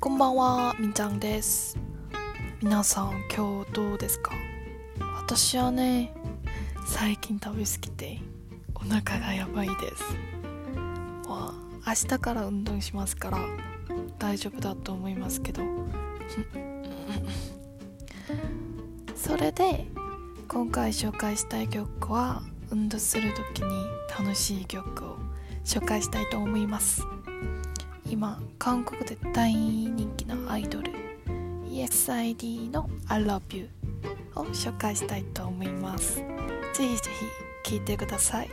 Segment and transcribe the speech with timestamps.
[0.00, 1.76] こんばんはみんちゃんです。
[2.62, 4.32] 皆さん今日どうですか？
[5.16, 6.12] 私はね
[6.86, 8.20] 最近食べ過ぎて
[8.74, 10.04] お腹がやばいです。
[11.28, 11.52] ま
[11.84, 13.38] あ明日から運動しますから
[14.18, 15.62] 大丈夫だと思いますけど。
[19.16, 19.86] それで
[20.46, 23.70] 今回紹介したい曲は運動する時に
[24.18, 25.16] 楽しい曲を
[25.64, 27.02] 紹介したいと思います。
[28.10, 30.92] 今韓国で大人気のアイドル
[31.70, 33.68] ESID の I love you
[34.34, 36.16] を紹介したいと思います。
[36.16, 37.10] ぜひぜ
[37.64, 38.48] ひ聴いてください。